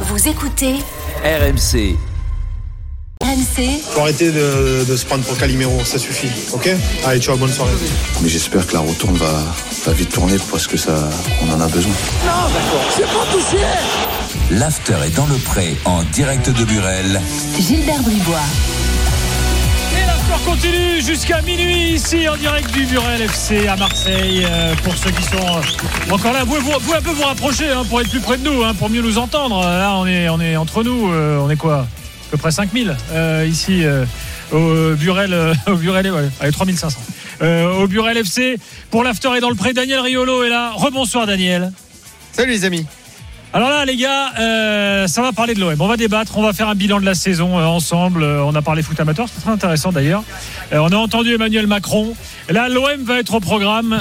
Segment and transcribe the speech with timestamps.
[0.00, 0.74] Vous écoutez
[1.24, 1.96] RMC.
[3.22, 6.68] RMC Faut arrêter de, de se prendre pour Calimero, ça suffit, ok?
[7.06, 7.72] Allez, ciao, bonne soirée.
[8.22, 9.32] Mais j'espère que la retourne va,
[9.86, 11.08] va vite tourner parce que ça,
[11.42, 11.92] on en a besoin.
[14.50, 17.20] L'after est dans le pré en direct de Burel.
[17.58, 18.38] Gilbert Bribois.
[20.36, 24.44] Et l'after continue jusqu'à minuit ici en direct du Burel FC à Marseille.
[24.44, 28.00] Euh, pour ceux qui sont encore là, vous pouvez, un peu vous rapprocher hein, pour
[28.00, 29.60] être plus près de nous, hein, pour mieux nous entendre.
[29.60, 31.12] Là, on est, on est entre nous.
[31.12, 31.80] euh, on est quoi?
[31.80, 31.86] À
[32.30, 33.84] peu près 5000 euh, ici
[34.52, 35.54] au Burel.
[35.66, 36.98] au Burel ouais, allez, 3500.
[37.42, 38.58] Euh, au Burel FC
[38.90, 39.72] pour l'after est dans le pré.
[39.72, 40.72] Daniel Riolo est là.
[40.74, 41.72] Rebonsoir Daniel.
[42.32, 42.86] Salut les amis.
[43.56, 45.80] Alors là, les gars, euh, ça va parler de l'OM.
[45.80, 48.22] On va débattre, on va faire un bilan de la saison euh, ensemble.
[48.22, 50.24] Euh, on a parlé foot amateur, c'est très intéressant d'ailleurs.
[50.72, 52.14] On a entendu Emmanuel Macron.
[52.50, 53.98] Là, l'OM va être au programme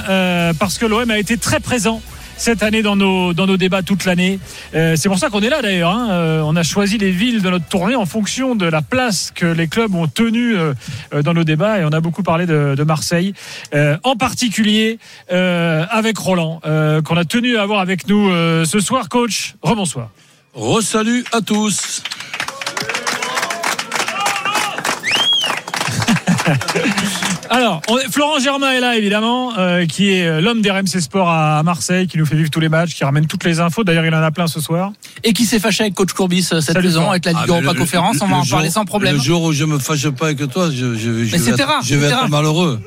[0.59, 2.01] parce que l'OM a été très présent
[2.37, 4.39] cette année dans nos, dans nos débats toute l'année.
[4.73, 5.91] Euh, c'est pour ça qu'on est là d'ailleurs.
[5.91, 6.09] hein.
[6.11, 9.45] Euh, on a choisi les villes de notre tournée en fonction de la place que
[9.45, 10.73] les clubs ont tenue euh,
[11.13, 13.33] euh, dans nos débats et on a beaucoup parlé de, de Marseille,
[13.73, 14.99] Euh, en particulier
[15.31, 16.59] euh, avec Roland,
[17.05, 18.29] qu'on a tenu à avoir avec nous
[18.65, 19.09] ce soir.
[19.09, 20.09] Coach, rebonsoir.
[20.53, 22.01] Resalut à tous.
[27.49, 30.99] Alors, on est- Florent Germain est là évidemment, euh, qui est euh, l'homme des RMC
[30.99, 33.59] Sport à, à Marseille, qui nous fait vivre tous les matchs, qui ramène toutes les
[33.59, 33.83] infos.
[33.83, 34.91] D'ailleurs, il en a plein ce soir.
[35.23, 37.47] et qui s'est fâché avec coach Courbis euh, cette Salut, saison avec la Ligue Ah,
[37.49, 39.15] Europa le- Conférence, on le va en jour- parler sans problème.
[39.15, 41.61] Le jour où je me fâche pas avec toi, je, je, je Mais vais, c'était
[41.63, 42.79] être, rare, je vais être malheureux.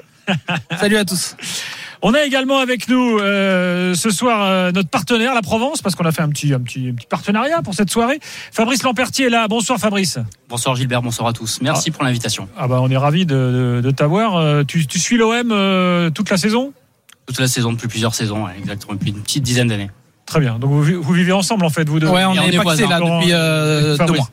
[0.78, 1.34] Salut à tous.
[2.00, 6.04] On a également avec nous euh, ce soir euh, notre partenaire, la Provence, parce qu'on
[6.04, 8.20] a fait un petit, un, petit, un petit partenariat pour cette soirée.
[8.52, 9.48] Fabrice Lampertier est là.
[9.48, 10.18] Bonsoir Fabrice.
[10.48, 11.58] Bonsoir Gilbert, bonsoir à tous.
[11.60, 12.48] Merci pour l'invitation.
[12.56, 14.36] Ah bah on est ravis de, de, de t'avoir.
[14.36, 16.72] Euh, Tu, tu suis l'OM euh, toute la saison?
[17.26, 19.90] Toute la saison, depuis plusieurs saisons, ouais, exactement, depuis une petite dizaine d'années.
[20.24, 20.58] Très bien.
[20.58, 22.06] Donc vous, vous vivez ensemble en fait, vous deux.
[22.06, 24.28] Ouais, on Et est paxés là Laurent depuis euh, deux mois.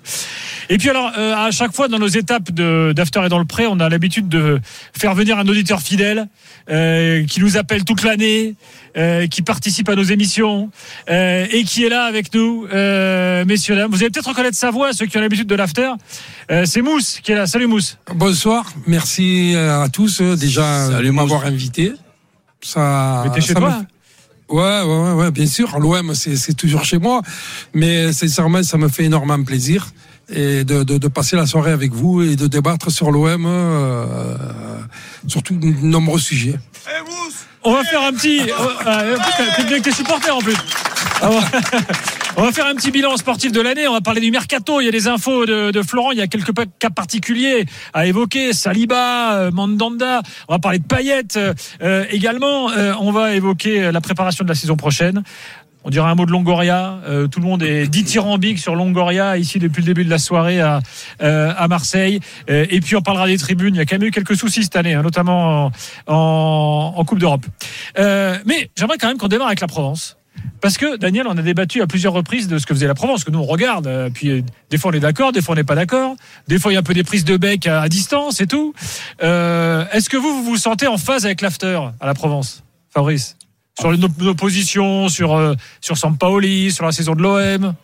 [0.69, 3.45] Et puis alors, euh, à chaque fois dans nos étapes de- d'After et dans le
[3.45, 4.59] pré, on a l'habitude de
[4.97, 6.27] faire venir un auditeur fidèle
[6.70, 8.55] euh, qui nous appelle toute l'année,
[8.98, 10.70] euh, qui participe à nos émissions
[11.09, 13.92] euh, et qui est là avec nous, euh, messieurs dames.
[13.92, 15.92] Vous allez peut-être reconnaître sa voix, ceux qui ont l'habitude de l'After.
[16.52, 17.45] Euh, C'est Mousse qui est là.
[17.48, 17.98] Salut Mousse.
[18.14, 21.92] Bonsoir, merci à tous déjà Salut, de m'avoir invité.
[22.61, 23.70] Ça, Mais t'es chez ça toi.
[23.70, 23.86] me fait-
[24.47, 25.80] Ouais, ouais, ouais, bien sûr.
[25.80, 27.23] L'OM, c'est c'est toujours chez moi,
[27.73, 29.87] mais sincèrement, ça me fait énormément plaisir
[30.30, 34.36] et de, de, de passer la soirée avec vous et de débattre sur l'OM, euh,
[35.27, 36.59] sur tout de nombreux sujets.
[37.63, 38.41] On va faire un petit.
[38.41, 38.53] euh,
[38.87, 40.55] euh, t'es- avec tes supporters en plus.
[41.21, 41.30] Ah.
[42.37, 43.87] On va faire un petit bilan sportif de l'année.
[43.87, 44.81] On va parler du mercato.
[44.81, 46.11] Il y a des infos de, de Florent.
[46.11, 48.52] Il y a quelques cas particuliers à évoquer.
[48.52, 50.21] Saliba, euh, Mandanda.
[50.49, 52.69] On va parler de Payet euh, également.
[52.71, 55.23] Euh, on va évoquer la préparation de la saison prochaine.
[55.87, 56.99] On dirait un mot de Longoria.
[57.07, 60.59] Euh, tout le monde est dithyrambique sur Longoria ici depuis le début de la soirée
[60.59, 60.79] à,
[61.21, 62.19] euh, à Marseille.
[62.49, 63.75] Euh, et puis on parlera des tribunes.
[63.75, 65.71] Il y a quand même eu quelques soucis cette année, hein, notamment
[66.07, 67.45] en, en, Coupe d'Europe.
[67.99, 70.17] Euh, mais j'aimerais quand même qu'on démarre avec la Provence.
[70.59, 73.23] Parce que Daniel, on a débattu à plusieurs reprises de ce que faisait la Provence,
[73.23, 74.41] que nous on regarde, euh, puis euh,
[74.71, 76.15] des fois on est d'accord, des fois on n'est pas d'accord,
[76.47, 78.73] des fois il y a un peu des prises de bec à, distance et tout.
[79.21, 83.37] Est-ce que vous, vous vous sentez en phase avec l'after à la Provence, Fabrice?
[83.80, 87.75] Sur nos, nos positions, sur, euh, sur Sampaoli, sur la saison de l'OM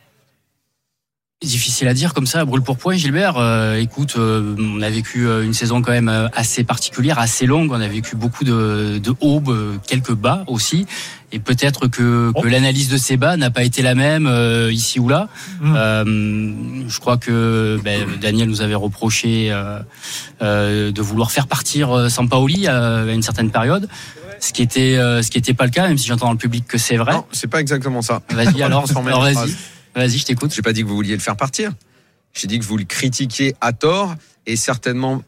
[1.43, 3.37] Difficile à dire comme ça, à brûle pour point, Gilbert.
[3.37, 7.47] Euh, écoute, euh, on a vécu euh, une saison quand même euh, assez particulière, assez
[7.47, 7.71] longue.
[7.71, 10.85] On a vécu beaucoup de, de hauts, euh, quelques bas aussi.
[11.31, 12.43] Et peut-être que, que Oh.
[12.43, 15.29] l'analyse de ces bas n'a pas été la même euh, ici ou là.
[15.61, 15.73] Mm.
[15.75, 16.05] Euh,
[16.87, 19.79] je crois que ben, Daniel nous avait reproché euh,
[20.43, 23.89] euh, de vouloir faire partir Sampaoli à, à une certaine période.
[24.39, 26.37] Ce qui était, euh, ce qui était pas le cas, même si j'entends dans le
[26.37, 27.13] public que c'est vrai.
[27.13, 28.21] Non, c'est pas exactement ça.
[28.29, 29.55] Vas-y alors, alors vas-y.
[29.95, 30.53] Vas-y, je t'écoute.
[30.53, 31.71] J'ai pas dit que vous vouliez le faire partir.
[32.33, 34.15] J'ai dit que vous le critiquiez à tort
[34.45, 35.21] et certainement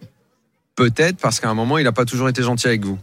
[0.75, 2.97] peut-être parce qu'à un moment il n'a pas toujours été gentil avec vous.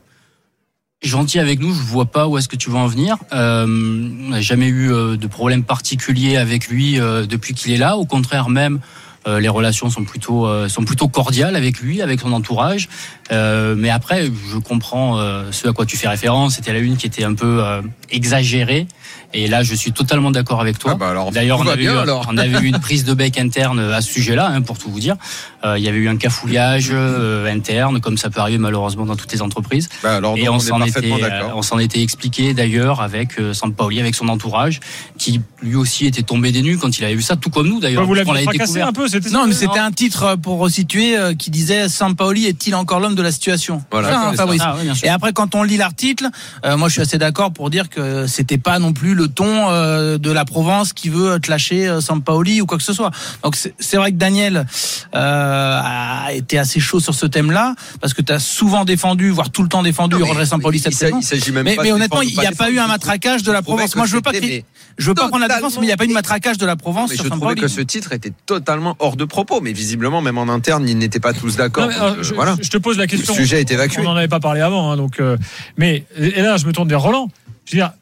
[1.02, 3.16] gentil avec nous, je vois pas où est-ce que tu veux en venir.
[3.32, 7.78] Euh, on n'a jamais eu euh, de problème particulier avec lui euh, depuis qu'il est
[7.78, 7.96] là.
[7.96, 8.80] Au contraire même,
[9.26, 12.88] les relations sont plutôt euh, sont plutôt cordiales avec lui, avec son entourage.
[13.32, 16.56] Euh, mais après, je comprends euh, ce à quoi tu fais référence.
[16.56, 18.86] C'était la une qui était un peu euh, exagérée.
[19.32, 20.92] Et là, je suis totalement d'accord avec toi.
[20.94, 22.26] Ah bah alors, D'ailleurs, on, va avait bien, eu, alors.
[22.28, 24.98] on avait eu une prise de bec interne à ce sujet-là, hein, pour tout vous
[24.98, 25.16] dire.
[25.64, 29.14] Euh, il y avait eu un cafouillage euh, interne, comme ça peut arriver malheureusement dans
[29.14, 29.88] toutes les entreprises.
[30.02, 31.52] Bah alors Et donc, on on, s'en est était, parfaitement euh, d'accord.
[31.54, 34.80] on s'en était expliqué d'ailleurs avec euh, Sampaoli, avec son entourage,
[35.16, 37.78] qui lui aussi était tombé des nues quand il avait vu ça, tout comme nous
[37.78, 38.04] d'ailleurs.
[38.04, 40.58] Vous puisqu'on l'avez l'a fracassé un peu, c'était Non, mais c'était un titre euh, pour
[40.58, 43.82] resituer euh, qui disait Sampaoli est-il encore l'homme de la situation?
[43.90, 44.32] Voilà, Ça, hein.
[44.34, 44.62] Fabrice.
[44.64, 45.06] Ah, oui, bien sûr.
[45.06, 46.28] Et après, quand on lit l'article,
[46.64, 49.70] euh, moi, je suis assez d'accord pour dire que c'était pas non plus le ton
[49.70, 53.10] euh, de la Provence qui veut te lâcher euh, Sampaoli ou quoi que ce soit.
[53.42, 54.66] Donc, c'est vrai que Daniel
[55.14, 59.50] euh, a été assez chaud sur ce thème-là parce que tu as souvent défendu, voire
[59.50, 61.18] tout le temps défendu Non, mais Roger Sampaoli cette saison.
[61.20, 63.52] il s'agit même mais, pas mais honnêtement, il n'y a pas eu un matraquage de
[63.52, 63.96] la Provence.
[63.96, 66.04] Moi, je veux pas, je veux pas prendre la défense, mais il n'y a pas
[66.04, 69.24] eu de matraquage de la Provence je trouvais que ce titre était totalement hors de
[69.24, 71.90] propos, mais visiblement, même en interne, ils n'étaient pas tous d'accord.
[71.90, 72.56] Alors, euh, je, voilà.
[72.60, 73.34] je te pose la question.
[73.34, 74.00] Le sujet est évacué.
[74.00, 75.20] On n'en avait pas parlé avant, hein, donc.
[75.20, 75.36] euh,
[75.76, 77.28] mais et là, je me tourne vers Roland.
[77.64, 77.92] Je veux dire,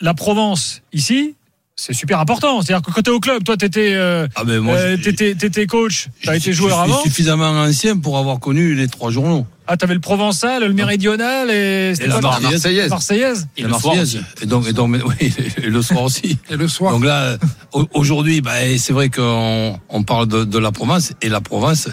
[0.00, 1.34] la Provence ici,
[1.78, 2.62] c'est super important.
[2.62, 5.66] C'est-à-dire que quand t'es au club, toi, t'étais, euh, Ah ben moi, euh, t'étais, t'étais
[5.66, 7.02] coach, t'as été joueur avant.
[7.02, 9.46] suffisamment ancien pour avoir connu les trois journaux.
[9.66, 12.50] Ah, t'avais le Provençal, le Méridional et, Et la Marseillaise.
[12.88, 12.88] Marseillaise.
[12.90, 13.48] Marseillaise.
[13.58, 14.20] Et la le soir aussi.
[14.40, 15.32] Et donc, et donc, mais- oui,
[15.62, 16.38] et le soir aussi.
[16.48, 16.92] Et le soir.
[16.92, 17.36] Donc là,
[17.72, 21.88] au- aujourd'hui, bah, c'est vrai qu'on on parle de, de la Provence et la Provence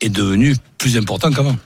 [0.00, 1.56] est devenue plus importante qu'avant.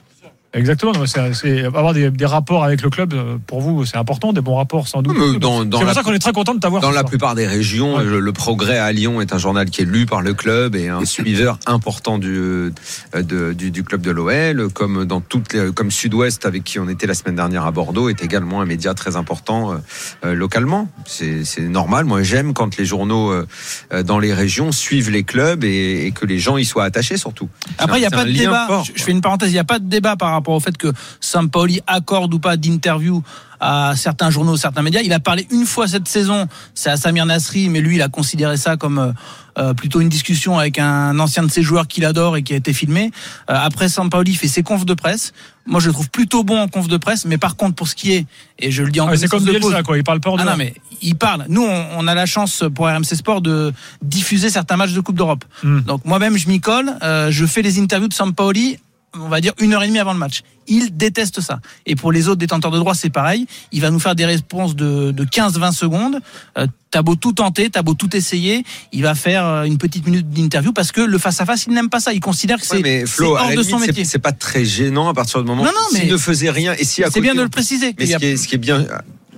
[0.53, 0.91] Exactement.
[1.33, 4.55] c'est, avoir des, des rapports avec le club, euh, pour vous, c'est important, des bons
[4.55, 5.15] rapports sans doute.
[5.17, 6.81] C'est la- pour ça qu'on est très content de t'avoir.
[6.81, 7.05] Dans la soir.
[7.09, 8.03] plupart des régions, Ouais.
[8.03, 10.89] le, le Progrès à Lyon est un journal qui est lu par le club et
[10.89, 12.71] un suiveur important du, euh,
[13.15, 16.89] de- du, du club de l'OL, comme dans toutes les, comme Sud-Ouest avec qui on
[16.89, 19.79] était la semaine dernière à Bordeaux, est également un média très important
[20.25, 20.89] euh, localement.
[21.05, 22.03] C'est normal.
[22.05, 26.25] Moi, j'aime quand les journaux euh, dans les régions suivent les clubs et, et que
[26.25, 27.47] les gens y soient attachés surtout.
[27.77, 28.67] Après, il n'y a pas de débat.
[28.67, 29.49] fort, je, je fais une parenthèse.
[29.49, 32.57] Il n'y a pas de débat par rapport au fait que Sampaoli accorde ou pas
[32.57, 33.23] d'interview
[33.61, 35.01] à certains journaux, certains médias.
[35.03, 36.47] Il a parlé une fois cette saison.
[36.73, 39.11] C'est à Samir Nasri, mais lui, il a considéré ça comme euh,
[39.59, 42.55] euh, plutôt une discussion avec un ancien de ses joueurs qu'il adore et qui a
[42.55, 43.11] été filmé.
[43.51, 45.31] Euh, après, Sampaoli fait ses confs de presse.
[45.67, 47.25] Moi, je le trouve plutôt bon en conf de presse.
[47.25, 48.25] Mais par contre, pour ce qui est,
[48.57, 49.95] et je le dis en Ah, c'est comme de Bielsa, quoi.
[49.95, 50.73] Il parle pas ah non, mais
[51.03, 51.45] il parle.
[51.47, 53.71] Nous, on, on a la chance pour RMC Sport de
[54.01, 55.45] diffuser certains matchs de Coupe d'Europe.
[55.61, 55.81] Hmm.
[55.81, 56.93] Donc moi-même, je m'y colle.
[57.03, 58.79] euh, je fais les interviews de Sampaoli,
[59.13, 60.41] on va dire une heure et demie avant le match.
[60.67, 61.59] Il déteste ça.
[61.85, 63.45] Et pour les autres détenteurs de droit, c'est pareil.
[63.71, 66.19] Il va nous faire des réponses de, de 15-20 secondes.
[66.57, 70.05] Euh, t'as beau tout tenter, t'as beau tout essayer, il va faire euh, une petite
[70.05, 72.13] minute d'interview parce que le face-à-face, il n'aime pas ça.
[72.13, 74.05] Il considère que Ouais, c'est mais à hors la de limite, son métier.
[74.05, 76.49] c'est pas très gênant à partir du moment Non, non, où s'il mais- ne faisait
[76.51, 77.93] rien et si C'est bien de le préciser.
[77.99, 78.85] Mais ce a- qui, est, ce qui est bien,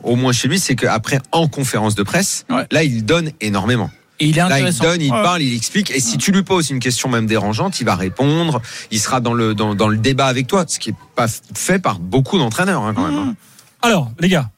[0.04, 2.66] au moins chez lui, c'est qu'après, en conférence de presse, Ouais.
[2.72, 3.90] là, il donne énormément.
[4.24, 4.84] Et il est Là, il intéressant.
[4.86, 5.22] donne, il Ouais.
[5.24, 5.92] parle, il explique.
[5.92, 8.62] Et si tu lui poses une question même dérangeante, il va répondre.
[8.92, 11.80] Il sera dans le, dans, dans le débat avec toi, ce qui est pas fait
[11.80, 13.18] par beaucoup d'entraîneurs, hein, quand même.
[13.18, 13.36] hein.
[13.82, 14.50] Alors, les gars,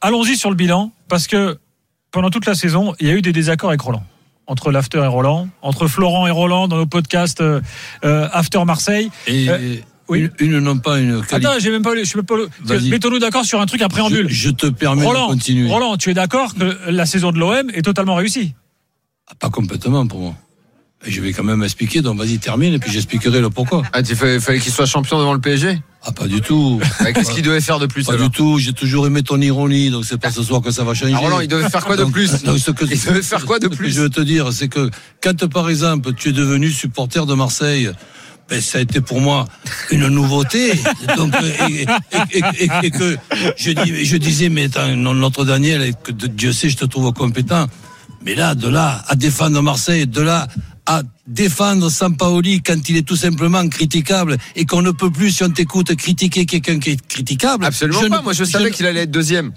[0.00, 1.58] allons-y sur le bilan, parce que
[2.10, 4.04] pendant toute la saison, il y a eu des désaccords avec Roland.
[4.48, 7.60] Entre l'After et Roland, entre Florent et Roland dans nos podcasts euh,
[8.04, 9.08] euh, After Marseille.
[9.28, 9.76] Et Euh,
[10.08, 10.28] oui.
[10.40, 11.46] une, une n'ont pas une qualité.
[11.46, 12.34] Attends, j'ai même pas, je suis même pas.
[12.90, 14.26] Mettons-nous d'accord sur un truc, un préambule.
[14.28, 15.70] je, je te permets Roland, de continuer.
[15.70, 18.54] Roland, tu es d'accord que la saison de l'OM est totalement réussie?
[18.56, 18.61] Ah,
[19.38, 20.34] Pas complètement pour moi.
[21.04, 23.82] Et je vais quand même expliquer, donc vas-y, termine, et puis j'expliquerai le pourquoi.
[23.92, 25.80] Ah, il fallait, fallait qu'il soit champion devant le PSG.
[26.04, 26.80] Ah, pas du tout.
[27.00, 28.58] Ah, Qu'est-ce qu'il devait faire de plus Pas alors du tout.
[28.60, 31.12] J'ai toujours aimé ton ironie, donc c'est pas ce soir que ça va changer.
[31.16, 33.44] Ah, Roland, il devait faire quoi de Donc- plus donc ce que- Il devait faire
[33.46, 34.90] quoi de ce que plus Je veux te dire, c'est que
[35.20, 37.90] quand par exemple tu es devenu supporter de Marseille,
[38.48, 39.46] ben, ça a été pour moi
[39.90, 40.72] une nouveauté.
[41.16, 41.34] Donc,
[41.68, 41.86] et, et-
[42.38, 43.16] et- et- et que
[43.56, 47.66] je, dis, je disais, mais attends, notre Daniel, que Dieu sait, je te trouve compétent.
[48.24, 50.46] Mais là, de là à défendre Marseille, de là
[50.86, 55.44] à défendre Sampaoli quand il est tout simplement critiquable et qu'on ne peut plus, si
[55.44, 57.64] on t'écoute, critiquer quelqu'un qui est critiquable.
[57.64, 58.18] Absolument je pas.
[58.18, 59.52] ne- Moi, je savais qu'il allait être deuxième.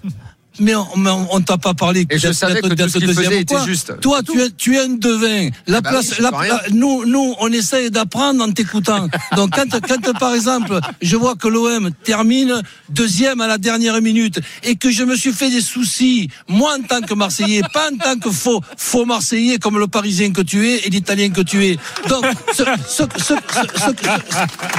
[0.60, 2.06] Mais on, mais on- on t'a pas parlé.
[2.10, 4.00] Et je d'être- savais que tout ce qu'il faisait était juste.
[4.02, 5.50] Toi, tu es, tu es un devin.
[5.68, 9.08] La Ah bah place, oui, la- la- nous, nous, on essaye d'apprendre en t'écoutant.
[9.36, 14.40] Donc, quand, quand, par exemple, je vois que l'OM termine deuxième à la dernière minute
[14.64, 17.98] et que je me suis fait des soucis, moi, en tant que Marseillais, pas en
[17.98, 21.66] tant que faux, faux Marseillais comme le Parisien que tu es et l'Italien que tu
[21.66, 21.78] es.
[22.10, 23.04] Donc, ce- ce-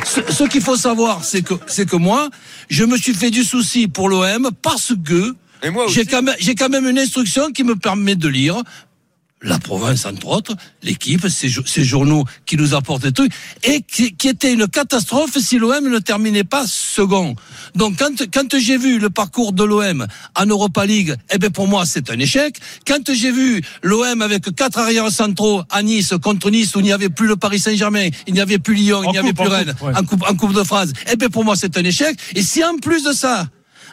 [0.04, 2.28] ce- ce qu'il faut savoir, c'est que, c'est que moi,
[2.68, 5.35] je me suis fait du souci pour l'OM parce que
[5.66, 8.62] Et moi j'ai quand, même, j'ai quand même une instruction qui me permet de lire
[9.42, 13.30] la province, entre autres, l'équipe, ces, jo- ces journaux qui nous apportent des trucs,
[13.64, 17.37] et qui, qui était une catastrophe si l'OM ne terminait pas second.
[17.75, 20.06] Donc quand, quand j'ai vu le parcours de l'OM
[20.37, 22.58] en Europa League, eh ben pour moi c'est un échec.
[22.87, 26.92] Quand j'ai vu l'OM avec quatre arrières centraux à Nice contre Nice où il n'y
[26.92, 29.50] avait plus le Paris Saint-Germain, il n'y avait plus Lyon, il n'y avait plus en
[29.50, 29.96] Rennes, coupe, ouais.
[29.99, 32.16] en coupe, en coupe de France, eh ben pour moi c'est un échec.
[32.35, 33.49] Et si en plus de ça,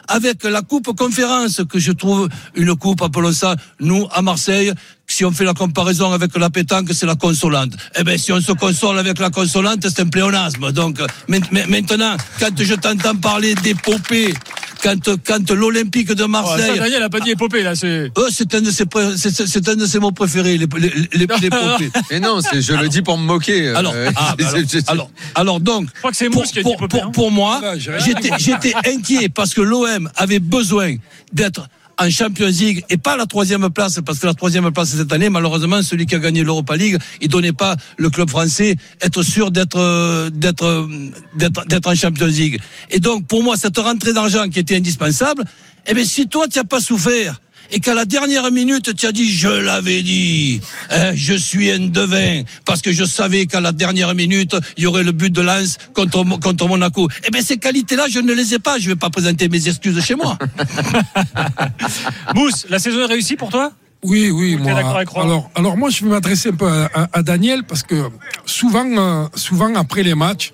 [0.08, 4.72] avec la coupe conférence que je trouve une coupe, appelons ça, nous à Marseille,
[5.14, 7.72] si on fait la comparaison avec la pétanque, c'est la consolante.
[7.96, 10.72] Eh ben, si on se console avec la consolante, c'est un pléonasme.
[10.72, 14.34] Donc, euh, maint- maint- maintenant, quand je t'entends parler d'épopée,
[14.82, 17.76] quand, quand l'Olympique de Oh, ça, Marseille, Daniel a pas dit épopée, là.
[17.76, 17.86] C'est.
[17.86, 18.84] euh, c'est un de ses,
[19.16, 21.90] c'est- un de ses mots préférés, les, les, les- l'épopée.
[22.10, 23.68] Mais non, c'est- je le dis pour me moquer.
[23.68, 26.62] euh, Alors, ah, bah alors, alors, alors donc, Je crois que c'est pour, qui a
[26.64, 27.10] dit pour, hein.
[27.12, 27.60] pour moi,
[28.04, 30.96] j'étais, j'étais inquiet parce que l'OM avait besoin
[31.32, 31.68] d'être
[31.98, 35.30] en Champions League et pas la troisième place parce que la troisième place cette année
[35.30, 39.50] malheureusement celui qui a gagné l'Europa League il donnait pas le club français être sûr
[39.50, 40.30] d'être euh,
[40.62, 42.60] euh, d'être d'être en Champions League.
[42.90, 45.44] Et donc pour moi cette rentrée d'argent qui était indispensable
[45.86, 47.40] eh bien si toi tu n'as pas souffert
[47.74, 51.80] et qu'à la dernière minute, tu as dit, je l'avais dit, hein, je suis un
[51.88, 55.40] devin, parce que je savais qu'à la dernière minute, il y aurait le but de
[55.40, 57.08] Lens contre, contre Monaco.
[57.26, 58.78] Eh bien, ces qualités-là, je ne les ai pas.
[58.78, 60.38] Je vais pas présenter mes excuses chez moi.
[62.34, 63.72] Mousse, la saison est réussie pour toi?
[64.04, 64.74] Oui, oui, moi.
[64.74, 67.64] d'accord avec Roland Alors, alors moi, je vais m'adresser un peu à, à- à Daniel
[67.64, 68.08] parce que
[68.44, 70.52] souvent, euh, souvent après les matchs,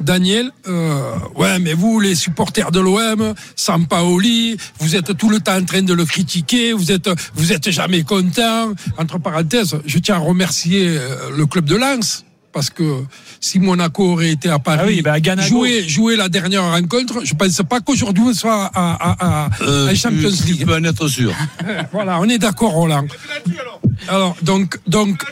[0.00, 5.56] Daniel, euh, ouais, mais vous, les supporters de l'OM, Sampaoli, vous êtes tout le temps
[5.56, 8.72] en train de le critiquer, vous êtes, vous êtes jamais content.
[8.98, 12.24] Entre parenthèses, je tiens à remercier euh, le club de Lens.
[12.52, 13.04] Parce que
[13.38, 17.20] si Monaco aurait été à Paris, Ah oui, bah, à jouer, jouer la dernière rencontre,
[17.24, 20.66] je pense pas qu'aujourd'hui on soit à, à, à, Euh, à Champions tu, tu League.
[20.66, 21.32] peux en être sûr.
[21.92, 23.06] Voilà, on est d'accord, Roland.
[24.08, 25.22] Alors, donc, donc,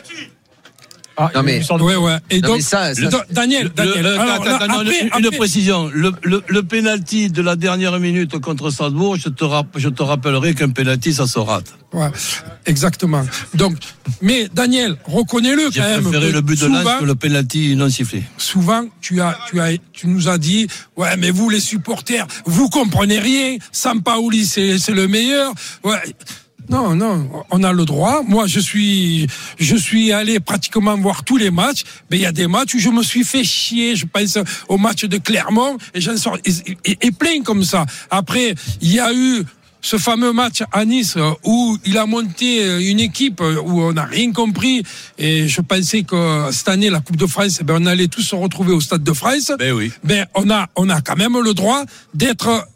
[1.21, 2.17] Ah, Non, mais- ouais, ouais.
[2.29, 4.03] Et Non, donc, mais ça, ça- donc, Daniel, Le- Daniel.
[4.03, 5.89] le- alors, attends, là, attends, non, après- une après- précision.
[5.93, 9.43] Le, le, le penalty de la dernière minute contre Strasbourg, je te,
[9.75, 11.73] je te rappellerai qu'un penalty, ça se rate.
[11.91, 12.07] Ouais,
[12.65, 13.25] exactement.
[13.53, 13.75] Donc,
[14.21, 16.03] mais Daniel, reconnais-le quand même.
[16.03, 18.23] préféré le but de souvent, que le penalty non sifflé.
[18.37, 22.69] souvent, tu as, tu as, tu nous as dit, ouais, mais vous les supporters, vous
[22.69, 23.57] comprenez rien.
[23.73, 25.51] Sampaoli, c'est, c'est le meilleur.
[25.83, 25.97] Ouais.
[26.69, 28.21] Non, non, on a le droit.
[28.27, 29.25] Moi, je suis,
[29.57, 31.83] je suis allé pratiquement voir tous les matchs.
[32.11, 33.95] Mais il y a des matchs où je me suis fait chier.
[33.95, 36.51] Je pense au match de Clermont et j'en sors et,
[36.85, 37.85] et- et plein comme ça.
[38.11, 39.43] Après, il y a eu
[39.81, 43.81] ce fameux match à Nice euh, où il a monté euh, une équipe euh, où
[43.81, 44.83] on n'a rien compris
[45.17, 48.21] et je pensais que cette année la Coupe de France eh ben on allait tous
[48.21, 49.93] se retrouver au Stade de France Ben oui.
[50.03, 51.83] ben on a on a quand même le droit
[52.13, 52.67] d'être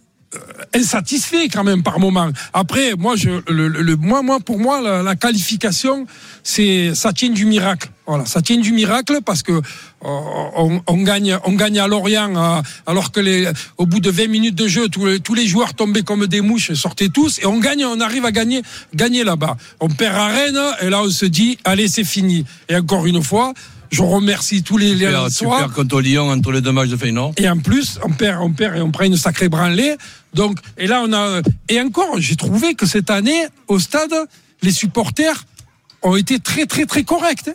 [0.73, 2.29] insatisfait quand même par moment.
[2.53, 6.05] Après, moi, je, le, le- moi, moi, pour moi, la, la qualification,
[6.43, 7.89] c'est, ça tient du miracle.
[8.05, 9.59] Voilà, ça tient du miracle parce que euh,
[10.01, 13.47] on, on gagne, on gagne à Lorient euh, alors que les,
[13.77, 16.41] au bout de 20 minutes de jeu, tous les, tous les joueurs tombaient comme des
[16.41, 18.61] mouches, sortaient tous et on gagne, on arrive à gagner,
[18.93, 19.55] gagner là-bas.
[19.79, 22.45] On perd à Rennes et là on se dit, allez, c'est fini.
[22.69, 23.53] Et encore une fois.
[23.91, 25.59] Je remercie tous les, les Super, soirs.
[25.61, 27.33] super contre Lyon entre les deux matchs de Feyenoord.
[27.37, 29.93] Et en plus, on perd, on perd et on prend une sacrée branlée.
[30.33, 34.13] Donc, et là, on a, et encore, j'ai trouvé que cette année, au stade,
[34.61, 35.45] les supporters
[36.01, 37.49] ont été très, très, très corrects.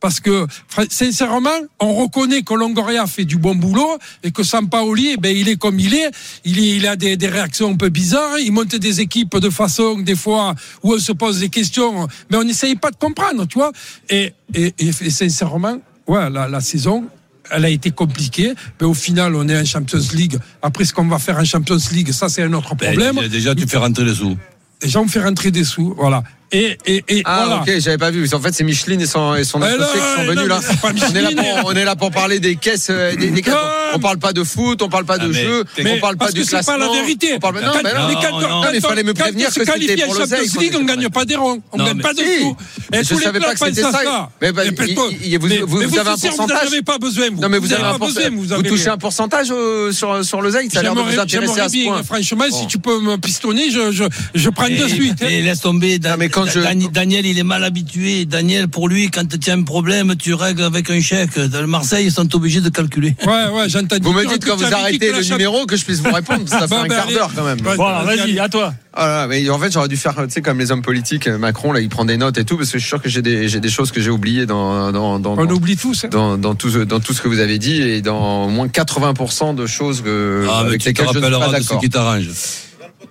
[0.00, 0.46] Parce que,
[0.90, 5.48] sincèrement, on reconnaît que Longoria fait du bon boulot et que Sampaoli, eh ben, il
[5.48, 6.10] est comme il est.
[6.44, 8.38] Il, a des, réactions un peu bizarres.
[8.38, 10.54] Il monte des équipes de façon, des fois,
[10.84, 13.72] où on se pose des questions, mais on n'essaye pas de comprendre, tu vois.
[14.08, 17.08] Et, et, et, sincèrement, ouais, la saison,
[17.50, 20.38] elle a été compliquée, mais au final, on est en Champions League.
[20.62, 23.16] Après, ce qu'on va faire en Champions League, ça, c'est un autre Ben, problème.
[23.16, 24.36] déjà, déjà, tu fais rentrer les sous.
[24.80, 26.22] Déjà, on fait rentrer des sous, voilà.
[26.50, 27.62] Et, et, et Ah voilà.
[27.62, 28.26] ok, j'avais pas vu.
[28.32, 30.60] En fait, c'est Micheline et son, et son Eh associé qui sont non, venus là.
[30.82, 32.88] On est, là pour, on est là pour parler des caisses.
[32.90, 33.54] euh, Des, des caisses.
[33.94, 36.16] On parle pas de foot, on parle pas de Ah, mais- jeu, mais on parle
[36.16, 36.74] pas parce du que c'est classement.
[36.78, 37.32] pas la vérité.
[37.34, 37.60] On parle...
[37.60, 40.48] Non, mais non, non, non, non, mais il fallait me prévenir que c'était pour l'oseille
[40.78, 41.60] on gagne pas des ronds.
[41.72, 42.56] On gagne pas de sous.
[42.92, 44.30] Et Je savais pas que c'était ça.
[44.40, 47.40] Mais vous- avez un pourcentage Vous n'en avez pas besoin, vous.
[47.42, 48.32] Non mais vous, avez un pourcentage.
[48.32, 49.48] vous touchez un pourcentage
[49.92, 50.70] sur sur l'oseille.
[50.70, 52.02] Ça a l'air de vous intéresser à ce point.
[52.02, 55.22] franchement, si tu peux me pistonner, je, je, je prends de suite.
[55.22, 55.98] Et laisse tomber.
[56.44, 58.24] Quand je- Daniel, il est mal habitué.
[58.24, 61.38] Daniel, pour lui, quand tu as un problème, tu règles avec un chèque.
[61.38, 63.14] Dans le Marseille, ils sont obligés de calculer.
[63.26, 63.96] Ouais, ouais, j'entends.
[64.02, 66.48] Vous me dites quand vous arrêtez le numéro que je puisse vous répondre.
[66.48, 67.58] Ça fait un bah, quart d'heure quand même.
[67.60, 68.74] Bon, alors, vas-y, à toi.
[69.00, 71.28] Ah là, mais en fait, j'aurais dû faire, tu sais, comme les hommes politiques.
[71.28, 73.22] Macron, là, il prend des notes et tout, parce que je suis sûr que j'ai
[73.22, 76.04] des, j'ai des choses que j'ai oubliées dans, dans, dans, On dans, oublie tous.
[76.04, 76.08] hein.
[76.10, 78.66] dans, dans tout, ce- dans tout ce que vous avez dit et dans au moins
[78.66, 81.80] 80% de choses que, Ah, mais avec lesquelles je ne suis pas d'accord.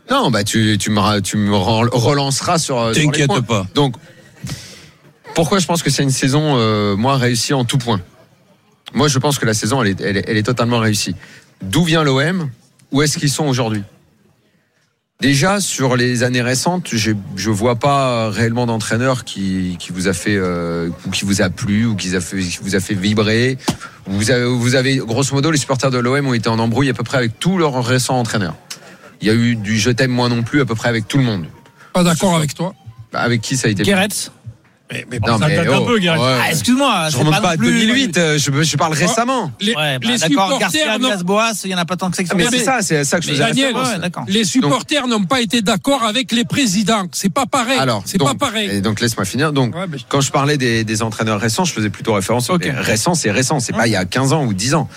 [0.10, 3.68] Non, bah, tu, tu me, tu me relanceras sur, T'inquiète pas.
[3.76, 3.96] Donc,
[5.36, 8.02] pourquoi je pense que c'est une saison, euh, moi, réussie en tout point?
[8.94, 11.16] Moi, je pense que la saison, elle est, elle est, elle est totalement réussie.
[11.62, 12.50] D'où vient l'OM
[12.92, 13.84] Où est-ce qu'ils sont aujourd'hui?
[15.20, 20.36] Déjà, sur les années récentes, je vois pas réellement d'entraîneur qui, qui vous a fait
[20.36, 23.58] euh, ou qui vous a plu ou qui, a fait, qui vous a fait vibrer.
[24.06, 26.94] Vous avez, vous avez, grosso modo, les supporters de l'OM ont été en embrouille à
[26.94, 28.56] peu près avec tous leurs récents entraîneurs.
[29.22, 31.18] Il y a eu du je t'aime moi non plus à peu près avec tout
[31.18, 31.48] le monde.
[31.94, 32.74] Pas d'accord avec toi.
[33.12, 34.32] Bah, Avec qui ça a été Guéretz
[34.90, 36.08] Mais, mais Non, ça mais date un oh, peu, ouais.
[36.10, 39.52] Ah, excuse-moi, Je remonte pas pas à non plus- 2008, euh, je, je parle récemment.
[39.60, 42.16] les, Ouais, bah, les Garcia, supporters n'ont- Villas-Boas, il y en a pas tant que
[42.16, 42.24] ça.
[42.30, 44.30] Ah, mais c'est ça, c'est ça que je faisais Daniel, référence.
[44.30, 47.08] les supporters n'ont pas été d'accord avec les présidents.
[47.12, 47.78] C'est pas pareil.
[47.80, 48.70] Alors, c'est donc- pas pareil.
[48.72, 49.52] Et donc laisse-moi finir.
[49.52, 52.50] Donc, Ouais, mais- quand je parlais des, des entraîneurs récents, je faisais plutôt référence.
[52.50, 52.62] Ok.
[52.64, 54.88] mais Récent, c'est récent, c'est pas il y a 15 ans ou 10 ans.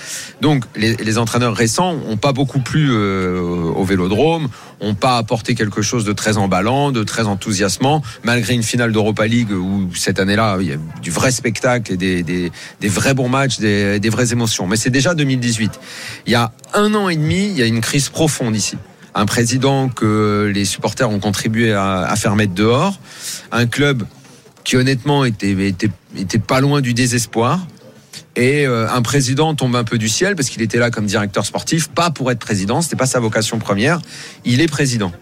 [0.40, 4.49] Donc, les, les entraîneurs récents ont pas beaucoup plu euh, au Vélodrome,
[4.80, 9.26] ont pas apporté quelque chose de très emballant, de très enthousiasmant, malgré une finale d'Europa
[9.26, 13.14] League où cette année-là, il y a du vrai spectacle et des, des, des vrais
[13.14, 14.66] bons matchs, des, des vraies émotions.
[14.66, 15.78] Mais c'est déjà 2018.
[16.26, 18.76] Il y a un an et demi, il y a une crise profonde ici.
[19.14, 22.99] Un président que les supporters ont contribué à, à faire mettre dehors,
[23.50, 24.04] un club
[24.64, 27.66] qui honnêtement était, était, était pas loin du désespoir.
[28.37, 31.45] Et euh, un président tombe un peu du ciel parce qu'il était là comme directeur
[31.45, 34.00] sportif, pas pour être président, c'était pas sa vocation première.
[34.45, 35.12] Il est président.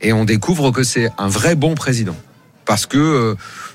[0.00, 2.16] Et on découvre que c'est un vrai bon président.
[2.64, 3.34] Parce que euh,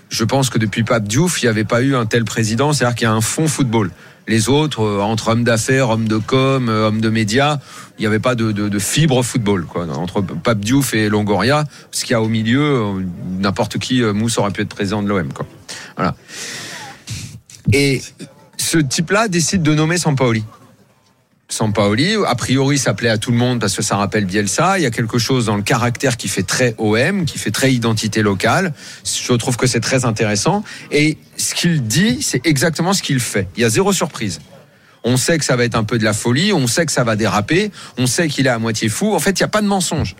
[0.09, 2.95] je pense que depuis Pape Diouf, il n'y avait pas eu un tel président, c'est-à-dire
[2.95, 3.91] qu'il y a un fond football.
[4.27, 7.59] Les autres, euh, entre hommes d'affaires, hommes de com, hommes de médias,
[7.99, 9.67] il n'y avait pas de, fibre football.
[9.95, 13.05] Entre Pape Diouf et Longoria, ce qu'il y a au milieu,
[13.39, 15.29] n'importe qui, Mousse aurait pu être président de l'OM.
[15.95, 16.15] Voilà.
[17.71, 18.01] Et
[18.57, 20.43] ce type-là décide de nommer Sampaoli.
[21.47, 24.79] Sampaoli, a priori, ça plaît à tout le monde parce que ça rappelle Bielsa.
[24.79, 27.71] Il y a quelque chose dans le caractère qui fait très OM, qui fait très
[27.71, 28.73] identité locale.
[29.03, 30.63] Je trouve que c'est très intéressant.
[30.91, 33.47] Et ce qu'il dit, c'est exactement ce qu'il fait.
[33.55, 34.39] Il y a zéro surprise.
[35.07, 37.03] On sait que ça va être un peu de la folie, on sait que ça
[37.03, 39.13] va déraper, on sait qu'il est à moitié fou.
[39.13, 40.15] En fait, il n'y a pas de mensonge.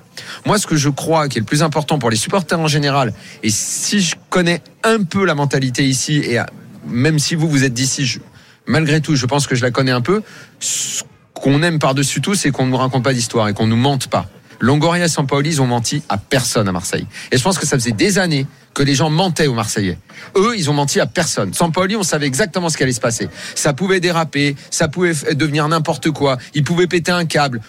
[0.46, 3.12] Moi, ce que je crois qui est le plus important pour les supporters en général,
[3.42, 6.38] et si je connais un peu la mentalité ici, et
[6.86, 8.20] même si vous, vous êtes d'ici,
[8.66, 10.22] malgré tout, je pense que je la connais un peu,
[10.60, 13.76] ce qu'on aime par-dessus tout, c'est qu'on ne nous raconte pas d'histoire et qu'on nous
[13.76, 14.28] mente pas.
[14.60, 17.06] Longoria et Sampaoli, ils ont menti à personne à Marseille.
[17.32, 19.98] Et je pense que ça faisait des années que les gens mentaient aux Marseillais.
[20.36, 21.54] Eux, ils ont menti à personne.
[21.54, 23.30] Sampaoli, on savait exactement ce qui allait se passer.
[23.54, 26.38] Ça pouvait déraper, ça pouvait devenir n'importe quoi.
[26.54, 27.62] Il pouvait péter un câble.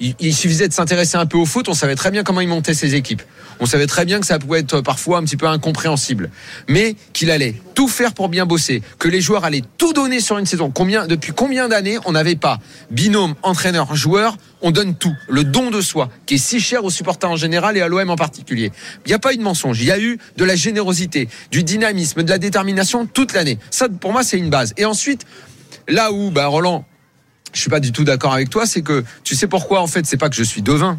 [0.00, 2.74] Il, suffisait de s'intéresser un peu au foot, on savait très bien comment il montait
[2.74, 3.22] ses équipes.
[3.60, 6.30] On savait très bien que ça pouvait être parfois un petit peu incompréhensible.
[6.68, 10.38] Mais qu'il allait tout faire pour bien bosser, que les joueurs allaient tout donner sur
[10.38, 10.72] une saison.
[11.08, 12.58] Depuis combien d'années on n'avait pas
[12.90, 15.14] binôme, entraîneur, joueur, on donne tout.
[15.28, 18.10] Le don de soi, qui est si cher aux supporters en général et à l'OM
[18.10, 18.72] en particulier.
[19.06, 19.80] Il n'y a pas eu de mensonge.
[19.80, 23.58] Il y a eu de la générosité, du dynamisme, de la détermination toute l'année.
[23.70, 24.72] Ça, pour moi, c'est une base.
[24.76, 25.24] Et ensuite,
[25.88, 26.84] là où, bah, Roland,
[27.54, 30.04] je suis pas du tout d'accord avec toi, c'est que tu sais pourquoi en fait,
[30.06, 30.98] c'est pas que je suis devin.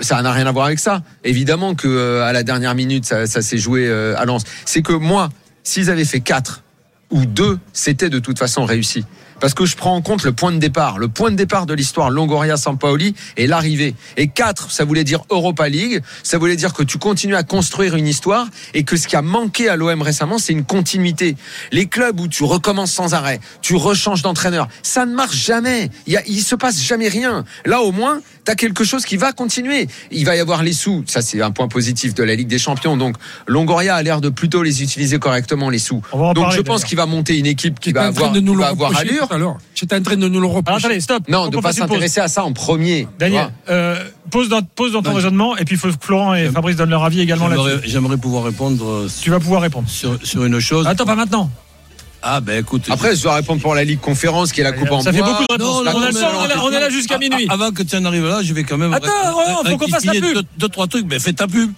[0.00, 1.02] Ça n'a rien à voir avec ça.
[1.24, 4.44] Évidemment que euh, à la dernière minute, ça, ça s'est joué euh, à Lens.
[4.64, 5.28] C'est que moi,
[5.64, 6.62] s'ils avaient fait 4
[7.10, 9.04] ou 2, c'était de toute façon réussi.
[9.42, 11.00] Parce que je prends en compte le point de départ.
[11.00, 13.96] Le point de départ de l'histoire Longoria Sampaoli est l'arrivée.
[14.16, 16.00] Et 4, ça voulait dire Europa League.
[16.22, 19.22] Ça voulait dire que tu continues à construire une histoire et que ce qui a
[19.22, 21.34] manqué à l'OM récemment, c'est une continuité.
[21.72, 25.90] Les clubs où tu recommences sans arrêt, tu rechanges d'entraîneur, ça ne marche jamais.
[26.06, 27.44] Il se passe jamais rien.
[27.64, 29.86] Là, au moins, tu as quelque chose qui va continuer.
[30.10, 31.04] Il va y avoir les sous.
[31.06, 32.96] Ça, c'est un point positif de la Ligue des Champions.
[32.96, 36.02] Donc, Longoria a l'air de plutôt les utiliser correctement, les sous.
[36.12, 38.58] Donc, parler, je pense qu'il va monter une équipe qui va avoir, de nous qui
[38.58, 39.28] le va avoir allure.
[39.38, 39.58] l'heure.
[39.74, 40.86] J'étais en train de nous le Alors, reprocher.
[40.86, 41.28] attendez, stop.
[41.28, 43.06] Non, de pas s'intéresser à ça en premier.
[43.18, 43.96] Daniel, euh,
[44.30, 46.90] pose, dans, pose dans ton raisonnement et puis il faut que Florent et Fabrice donnent
[46.90, 47.90] leur avis également J'aimerais là-dessus.
[47.90, 49.88] j'aimerais pouvoir répondre Tu vas pouvoir répondre.
[49.88, 50.86] sur, sur une chose.
[50.86, 51.50] Attends, pas maintenant.
[52.24, 52.84] Ah ben écoute.
[52.88, 55.18] Après, je dois répondre pour la Ligue Conférence, qui est la Coupe en Ça fait
[55.18, 55.28] bois.
[55.32, 55.84] beaucoup de réponses.
[55.84, 57.46] Non, non, on est là- jusqu'à minuit.
[57.50, 58.92] Avant que tu en arrives là, je vais quand même.
[58.94, 60.22] Attends, Roland, faut qu'on fasse la pub.
[60.34, 61.72] Deux, deux, trois trucs, mais fais ta pub.